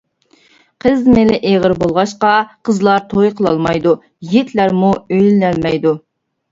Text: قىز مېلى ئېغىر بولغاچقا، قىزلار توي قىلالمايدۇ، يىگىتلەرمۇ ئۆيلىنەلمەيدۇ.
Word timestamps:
قىز 0.85 1.03
مېلى 1.15 1.35
ئېغىر 1.49 1.75
بولغاچقا، 1.83 2.31
قىزلار 2.71 3.07
توي 3.13 3.33
قىلالمايدۇ، 3.37 3.95
يىگىتلەرمۇ 4.33 4.95
ئۆيلىنەلمەيدۇ. 5.05 5.99